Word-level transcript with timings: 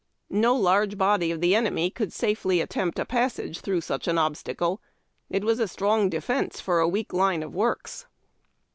No 0.31 0.55
large 0.55 0.97
body 0.97 1.29
of 1.29 1.41
the 1.41 1.53
enemy 1.53 1.91
could 1.91 2.11
safely 2.11 2.59
attempt 2.59 2.97
a 2.97 3.05
passage 3.05 3.59
through 3.59 3.81
such 3.81 4.07
an 4.07 4.17
obstacle. 4.17 4.81
It 5.29 5.43
was 5.43 5.59
a 5.59 5.67
strong 5.67 6.09
defence 6.09 6.59
for 6.59 6.79
a 6.79 6.87
weak 6.89 7.13
line 7.13 7.43
of 7.43 7.53
works. 7.53 8.07